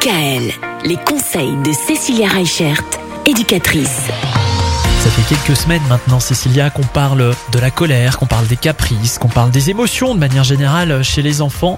[0.00, 0.52] DKL,
[0.84, 2.82] les conseils de Cécilia Reichert,
[3.26, 4.06] éducatrice.
[5.00, 9.18] Ça fait quelques semaines maintenant, Cécilia, qu'on parle de la colère, qu'on parle des caprices,
[9.18, 11.76] qu'on parle des émotions de manière générale chez les enfants.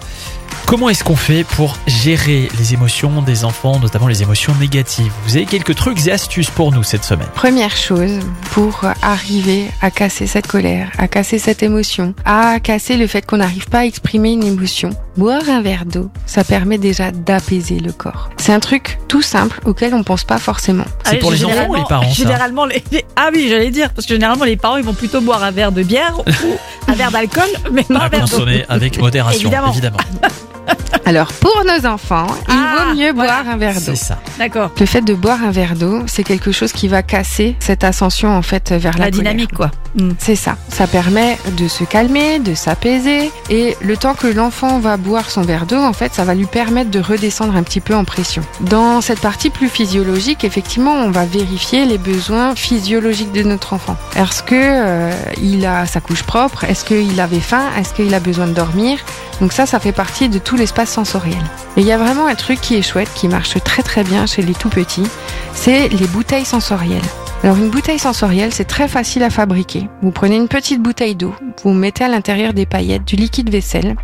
[0.66, 5.12] Comment est-ce qu'on fait pour gérer les émotions des enfants, notamment les émotions négatives?
[5.27, 7.29] Vous avez quelques trucs et astuces pour nous cette semaine.
[7.34, 8.20] Première chose,
[8.52, 13.39] pour arriver à casser cette colère, à casser cette émotion, à casser le fait qu'on
[13.39, 17.93] n'arrive pas à exprimer une émotion, boire un verre d'eau, ça permet déjà d'apaiser le
[17.93, 18.31] corps.
[18.39, 20.84] C'est un truc tout simple auquel on pense pas forcément.
[21.05, 24.06] C'est pour les enfants ou les parents Généralement, les, les- ah oui, j'allais dire, parce
[24.06, 26.23] que généralement les parents ils vont plutôt boire un verre de bière ou
[26.89, 28.30] un verre d'alcool, mais pas un À verre d'eau.
[28.37, 29.70] consommer avec modération, Évidemment.
[29.73, 29.98] évidemment.
[31.05, 33.42] Alors pour nos enfants, il Ah, vaut mieux voilà.
[33.42, 33.80] boire un verre d'eau.
[33.80, 34.19] C'est ça.
[34.38, 34.70] D'accord.
[34.79, 38.34] Le fait de boire un verre d'eau, c'est quelque chose qui va casser cette ascension
[38.37, 39.11] en fait vers la, La colère.
[39.33, 39.70] dynamique quoi.
[39.97, 40.11] Mm.
[40.19, 40.56] C'est ça.
[40.69, 43.30] Ça permet de se calmer, de s'apaiser.
[43.51, 46.47] Et le temps que l'enfant va boire son verre d'eau, en fait, ça va lui
[46.47, 48.42] permettre de redescendre un petit peu en pression.
[48.61, 53.97] Dans cette partie plus physiologique, effectivement, on va vérifier les besoins physiologiques de notre enfant.
[54.17, 56.64] Est-ce que euh, il a sa couche propre?
[56.64, 57.64] Est-ce qu'il avait faim?
[57.78, 58.98] Est-ce qu'il a besoin de dormir?
[59.41, 61.43] Donc ça, ça fait partie de tout l'espace sensoriel.
[61.77, 64.27] Et il y a vraiment un truc qui est chouette, qui marche très très bien
[64.27, 65.09] chez les tout petits,
[65.55, 67.03] c'est les bouteilles sensorielles.
[67.45, 69.89] Alors une bouteille sensorielle, c'est très facile à fabriquer.
[70.01, 73.97] Vous prenez une petite bouteille d'eau, vous mettez à l'intérieur des paillettes, du liquide vaisselle,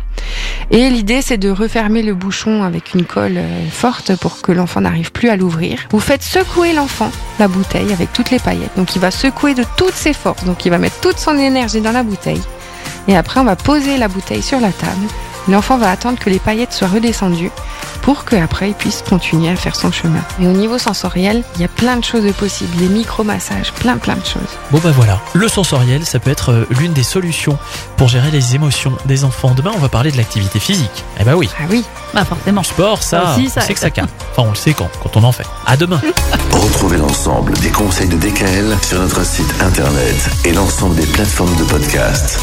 [0.71, 4.81] et l'idée c'est de refermer le bouchon avec une colle euh, forte pour que l'enfant
[4.81, 5.79] n'arrive plus à l'ouvrir.
[5.91, 8.75] Vous faites secouer l'enfant, la bouteille, avec toutes les paillettes.
[8.75, 11.79] Donc il va secouer de toutes ses forces, donc il va mettre toute son énergie
[11.79, 12.41] dans la bouteille.
[13.07, 15.07] Et après on va poser la bouteille sur la table.
[15.47, 17.51] L'enfant va attendre que les paillettes soient redescendues
[18.01, 20.21] pour qu'après il puisse continuer à faire son chemin.
[20.41, 24.15] Et au niveau sensoriel, il y a plein de choses possibles, des micro-massages, plein plein
[24.15, 24.41] de choses.
[24.71, 27.57] Bon bah voilà, le sensoriel, ça peut être euh, l'une des solutions
[27.97, 29.53] pour gérer les émotions des enfants.
[29.55, 31.03] Demain, on va parler de l'activité physique.
[31.19, 32.61] Eh bah oui, Ah oui, Bah forcément.
[32.61, 34.07] le sport, ça, aussi, ça on sait que ça calme.
[34.31, 35.45] Enfin, on le sait quand, quand on en fait.
[35.65, 35.99] À demain.
[36.51, 41.63] Retrouvez l'ensemble des conseils de DKL sur notre site internet et l'ensemble des plateformes de
[41.63, 42.39] podcast.